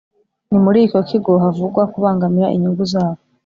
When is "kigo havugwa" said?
1.09-1.81